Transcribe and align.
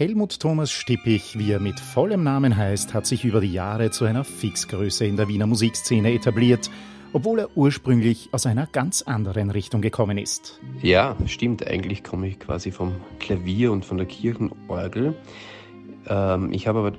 Helmut 0.00 0.40
Thomas 0.40 0.70
Stippich, 0.70 1.38
wie 1.38 1.52
er 1.52 1.60
mit 1.60 1.78
vollem 1.78 2.22
Namen 2.22 2.56
heißt, 2.56 2.94
hat 2.94 3.04
sich 3.04 3.26
über 3.26 3.42
die 3.42 3.52
Jahre 3.52 3.90
zu 3.90 4.06
einer 4.06 4.24
Fixgröße 4.24 5.04
in 5.04 5.16
der 5.18 5.28
Wiener 5.28 5.46
Musikszene 5.46 6.14
etabliert, 6.14 6.70
obwohl 7.12 7.40
er 7.40 7.54
ursprünglich 7.54 8.30
aus 8.32 8.46
einer 8.46 8.66
ganz 8.66 9.02
anderen 9.02 9.50
Richtung 9.50 9.82
gekommen 9.82 10.16
ist. 10.16 10.58
Ja, 10.80 11.16
stimmt. 11.26 11.66
Eigentlich 11.66 12.02
komme 12.02 12.28
ich 12.28 12.38
quasi 12.38 12.70
vom 12.70 12.94
Klavier 13.18 13.72
und 13.72 13.84
von 13.84 13.98
der 13.98 14.06
Kirchenorgel. 14.06 15.14
Ähm, 16.06 16.50
ich 16.50 16.66
habe 16.66 16.78
aber 16.78 16.92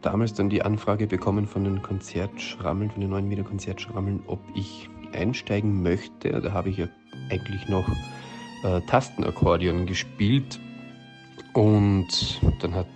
damals 0.00 0.32
dann 0.32 0.48
die 0.48 0.62
Anfrage 0.62 1.06
bekommen 1.06 1.46
von 1.46 1.64
den 1.64 1.82
Konzertschrammeln, 1.82 2.90
von 2.90 3.02
den 3.02 3.10
neuen 3.10 3.28
Wiener 3.28 3.44
Konzertschrammeln, 3.44 4.22
ob 4.26 4.40
ich 4.54 4.88
einsteigen 5.12 5.82
möchte. 5.82 6.30
Da 6.40 6.52
habe 6.52 6.70
ich 6.70 6.78
ja 6.78 6.88
eigentlich 7.28 7.68
noch 7.68 7.86
äh, 8.64 8.80
Tastenakkordeon 8.86 9.84
gespielt 9.84 10.58
und 11.58 12.40
dann 12.60 12.72
hat 12.72 12.86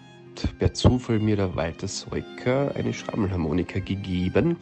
per 0.60 0.72
Zufall 0.72 1.18
mir 1.18 1.34
der 1.34 1.56
Walter 1.56 1.88
Seuker 1.88 2.72
eine 2.76 2.94
Schrammelharmonika 2.94 3.80
gegeben. 3.80 4.56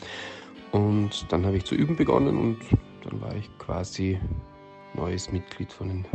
Und 0.73 1.27
dann 1.29 1.45
habe 1.45 1.59
ich 1.59 1.65
zu 1.67 1.75
üben 1.75 1.97
begonnen 1.97 2.39
und 2.39 2.59
dann 3.05 3.21
war 3.21 3.37
ich 3.37 3.47
quasi 3.59 4.19
neues 4.95 5.31
Mitglied 5.31 5.71
von 5.71 5.89
den 5.89 6.07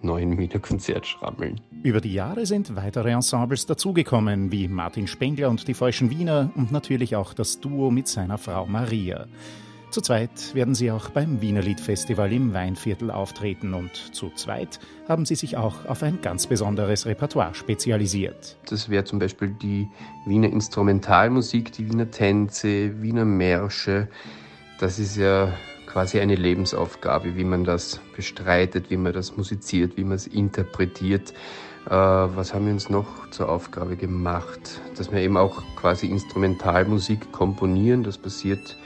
neuen 0.00 0.38
Wiener 0.38 0.60
Konzertschrammeln. 0.60 1.60
Über 1.82 2.00
die 2.00 2.12
Jahre 2.12 2.46
sind 2.46 2.76
weitere 2.76 3.10
Ensembles 3.10 3.66
dazugekommen, 3.66 4.52
wie 4.52 4.68
Martin 4.68 5.08
Spengler 5.08 5.50
und 5.50 5.66
die 5.66 5.74
Falschen 5.74 6.10
Wiener 6.10 6.50
und 6.54 6.70
natürlich 6.70 7.16
auch 7.16 7.34
das 7.34 7.58
Duo 7.58 7.90
mit 7.90 8.06
seiner 8.06 8.38
Frau 8.38 8.66
Maria. 8.66 9.26
Zu 9.94 10.00
zweit 10.00 10.56
werden 10.56 10.74
sie 10.74 10.90
auch 10.90 11.10
beim 11.10 11.40
Wiener 11.40 11.62
Liedfestival 11.62 12.32
im 12.32 12.52
Weinviertel 12.52 13.12
auftreten 13.12 13.74
und 13.74 13.94
zu 14.12 14.28
zweit 14.34 14.80
haben 15.08 15.24
sie 15.24 15.36
sich 15.36 15.56
auch 15.56 15.86
auf 15.86 16.02
ein 16.02 16.20
ganz 16.20 16.48
besonderes 16.48 17.06
Repertoire 17.06 17.54
spezialisiert. 17.54 18.56
Das 18.68 18.88
wäre 18.88 19.04
zum 19.04 19.20
Beispiel 19.20 19.50
die 19.50 19.88
Wiener 20.26 20.48
Instrumentalmusik, 20.48 21.70
die 21.70 21.88
Wiener 21.88 22.10
Tänze, 22.10 23.00
Wiener 23.02 23.24
Märsche. 23.24 24.08
Das 24.80 24.98
ist 24.98 25.16
ja 25.16 25.52
quasi 25.86 26.18
eine 26.18 26.34
Lebensaufgabe, 26.34 27.36
wie 27.36 27.44
man 27.44 27.62
das 27.62 28.00
bestreitet, 28.16 28.90
wie 28.90 28.96
man 28.96 29.12
das 29.12 29.36
musiziert, 29.36 29.96
wie 29.96 30.02
man 30.02 30.16
es 30.16 30.26
interpretiert. 30.26 31.32
Äh, 31.86 31.90
was 31.90 32.52
haben 32.52 32.66
wir 32.66 32.72
uns 32.72 32.90
noch 32.90 33.30
zur 33.30 33.48
Aufgabe 33.48 33.94
gemacht? 33.94 34.80
Dass 34.96 35.12
wir 35.12 35.20
eben 35.20 35.36
auch 35.36 35.62
quasi 35.76 36.08
Instrumentalmusik 36.08 37.30
komponieren. 37.30 38.02
Das 38.02 38.18
passiert 38.18 38.76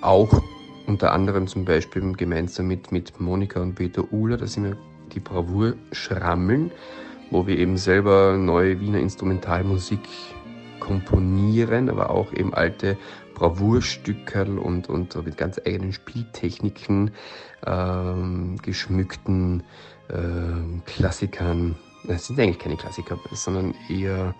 auch 0.00 0.42
unter 0.86 1.12
anderem 1.12 1.46
zum 1.46 1.64
Beispiel 1.64 2.12
gemeinsam 2.12 2.66
mit, 2.66 2.92
mit 2.92 3.20
Monika 3.20 3.60
und 3.60 3.74
Peter 3.74 4.12
Uhler, 4.12 4.36
da 4.36 4.46
sind 4.46 4.64
wir 4.64 4.76
die 5.14 5.20
Bravour 5.20 5.74
Schrammeln, 5.92 6.70
wo 7.30 7.46
wir 7.46 7.58
eben 7.58 7.76
selber 7.76 8.36
neue 8.36 8.80
Wiener 8.80 8.98
Instrumentalmusik 8.98 10.00
komponieren, 10.80 11.88
aber 11.88 12.10
auch 12.10 12.32
eben 12.32 12.52
alte 12.52 12.96
Bravourstückerl 13.34 14.58
und, 14.58 14.88
und 14.88 15.16
mit 15.24 15.36
ganz 15.36 15.60
eigenen 15.64 15.92
Spieltechniken 15.92 17.10
ähm, 17.66 18.56
geschmückten 18.62 19.62
ähm, 20.12 20.82
Klassikern. 20.86 21.76
Das 22.06 22.26
sind 22.26 22.38
eigentlich 22.38 22.58
keine 22.58 22.76
Klassiker, 22.76 23.18
sondern 23.32 23.74
eher 23.88 24.34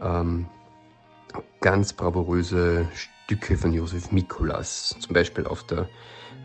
ähm, 0.00 0.46
ganz 1.60 1.92
bravouröse 1.92 2.86
Stücke 2.94 3.56
von 3.56 3.72
Josef 3.72 4.12
Mikolas, 4.12 4.96
zum 5.00 5.14
Beispiel 5.14 5.46
auf 5.46 5.64
der 5.64 5.88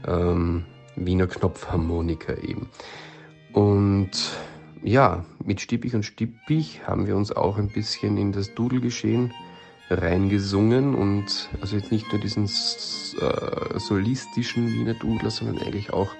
ähm, 0.08 0.66
Wiener 0.96 1.28
Knopfharmonika 1.28 2.34
eben. 2.36 2.70
Und 3.54 4.12
ja, 4.82 5.26
mit 5.44 5.60
Stippich 5.60 5.94
und 5.96 6.04
Stippich 6.04 6.88
haben 6.88 7.06
wir 7.06 7.16
uns 7.16 7.32
auch 7.32 7.58
ein 7.58 7.68
bisschen 7.68 8.18
in 8.18 8.32
das 8.32 8.54
Dudelgeschehen 8.56 9.34
reingesungen 9.90 10.96
und 10.96 11.50
also 11.62 11.76
jetzt 11.76 11.92
nicht 11.92 12.12
nur 12.12 12.22
diesen 12.22 12.46
äh, 12.46 13.80
solistischen 13.80 14.72
Wiener 14.72 14.94
Dudler, 14.94 15.32
sondern 15.32 15.58
eigentlich 15.60 15.92
auch, 15.92 16.12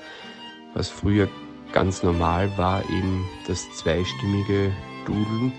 was 0.74 0.90
früher 0.90 1.30
ganz 1.72 2.04
normal 2.04 2.52
war, 2.58 2.84
eben 2.90 3.26
das 3.48 3.70
zweistimmige 3.78 4.72
Dudeln. 5.06 5.54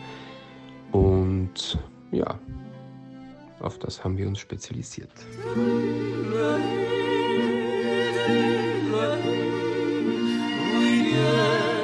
Und 0.92 1.78
ja, 2.10 2.38
auf 3.60 3.78
das 3.78 4.04
haben 4.04 4.16
wir 4.16 4.26
uns 4.26 4.38
spezialisiert. 4.38 5.10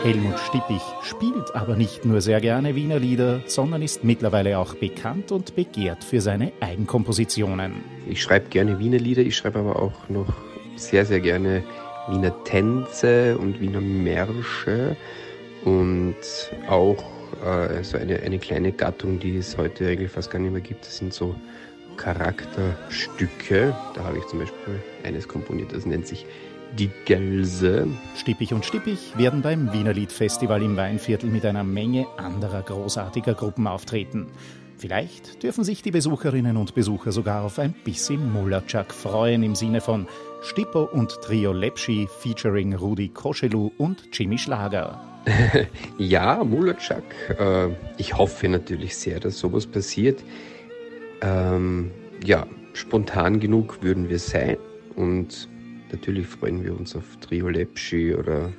Helmut 0.02 0.38
Stippich 0.38 0.82
spielt 1.02 1.56
aber 1.56 1.74
nicht 1.74 2.04
nur 2.04 2.20
sehr 2.20 2.40
gerne 2.40 2.76
Wiener 2.76 3.00
Lieder, 3.00 3.40
sondern 3.46 3.82
ist 3.82 4.04
mittlerweile 4.04 4.56
auch 4.56 4.74
bekannt 4.74 5.32
und 5.32 5.56
begehrt 5.56 6.04
für 6.04 6.20
seine 6.20 6.52
Eigenkompositionen. 6.60 7.82
Ich 8.08 8.22
schreibe 8.22 8.48
gerne 8.48 8.78
Wiener 8.78 8.98
Lieder, 8.98 9.22
ich 9.22 9.36
schreibe 9.36 9.58
aber 9.58 9.82
auch 9.82 10.08
noch 10.08 10.32
sehr, 10.76 11.04
sehr 11.04 11.18
gerne 11.18 11.64
Wiener 12.08 12.32
Tänze 12.44 13.36
und 13.36 13.60
Wiener 13.60 13.80
Märsche 13.80 14.96
und 15.64 16.14
auch 16.68 17.15
äh, 17.44 17.82
so 17.82 17.98
eine, 17.98 18.20
eine 18.20 18.38
kleine 18.38 18.72
Gattung, 18.72 19.18
die 19.18 19.36
es 19.36 19.56
heute 19.56 19.88
eigentlich 19.88 20.10
fast 20.10 20.30
gar 20.30 20.38
nicht 20.38 20.52
mehr 20.52 20.60
gibt. 20.60 20.86
Das 20.86 20.96
sind 20.96 21.12
so 21.12 21.34
Charakterstücke. 21.96 23.74
Da 23.94 24.04
habe 24.04 24.18
ich 24.18 24.26
zum 24.26 24.40
Beispiel 24.40 24.82
eines 25.04 25.28
komponiert, 25.28 25.72
das 25.72 25.86
nennt 25.86 26.06
sich 26.06 26.26
Die 26.76 26.90
Gelse. 27.04 27.86
Stippig 28.16 28.52
und 28.52 28.64
Stippig 28.64 29.16
werden 29.16 29.40
beim 29.42 29.72
Wiener 29.72 29.92
Liedfestival 29.92 30.62
im 30.62 30.76
Weinviertel 30.76 31.30
mit 31.30 31.44
einer 31.46 31.64
Menge 31.64 32.06
anderer 32.16 32.62
großartiger 32.62 33.34
Gruppen 33.34 33.66
auftreten. 33.66 34.26
Vielleicht 34.78 35.42
dürfen 35.42 35.64
sich 35.64 35.82
die 35.82 35.90
Besucherinnen 35.90 36.56
und 36.58 36.74
Besucher 36.74 37.10
sogar 37.10 37.44
auf 37.44 37.58
ein 37.58 37.74
bisschen 37.84 38.30
Mullerchak 38.32 38.92
freuen 38.92 39.42
im 39.42 39.54
Sinne 39.54 39.80
von 39.80 40.06
Stippo 40.42 40.82
und 40.82 41.18
Trio 41.22 41.52
Lepschi 41.52 42.06
featuring 42.20 42.74
Rudi 42.74 43.08
Koschelu 43.08 43.70
und 43.78 44.02
Jimmy 44.12 44.36
Schlager. 44.36 45.15
ja, 45.98 46.42
Mullerchak. 46.44 47.04
Äh, 47.38 47.68
ich 47.98 48.16
hoffe 48.16 48.48
natürlich 48.48 48.96
sehr, 48.96 49.20
dass 49.20 49.38
sowas 49.38 49.66
passiert. 49.66 50.22
Ähm, 51.20 51.90
ja, 52.24 52.46
spontan 52.74 53.40
genug 53.40 53.82
würden 53.82 54.08
wir 54.08 54.18
sein 54.18 54.56
und 54.94 55.48
natürlich 55.90 56.26
freuen 56.26 56.64
wir 56.64 56.78
uns 56.78 56.94
auf 56.94 57.04
Trio 57.20 57.48
Lepschi 57.48 58.14
oder 58.14 58.52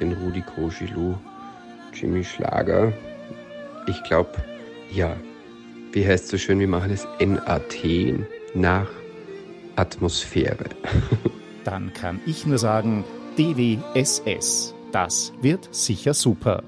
den 0.00 0.12
Rudi 0.12 0.42
Koschilu, 0.42 1.14
Jimmy 1.92 2.24
Schlager. 2.24 2.92
Ich 3.86 4.02
glaube, 4.04 4.32
ja, 4.92 5.16
wie 5.92 6.06
heißt 6.06 6.24
es 6.24 6.30
so 6.30 6.38
schön, 6.38 6.58
wir 6.60 6.68
machen 6.68 6.90
es 6.90 7.06
NAT 7.20 7.84
nach 8.54 8.88
Atmosphäre. 9.76 10.64
Dann 11.64 11.92
kann 11.92 12.20
ich 12.26 12.46
nur 12.46 12.58
sagen, 12.58 13.04
DWSS. 13.36 14.73
Das 14.94 15.32
wird 15.42 15.74
sicher 15.74 16.14
super. 16.14 16.62